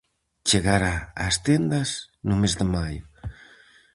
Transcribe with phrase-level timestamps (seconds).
[0.47, 0.95] Chegará
[1.25, 1.89] ás tendas
[2.27, 3.03] no mes de maio.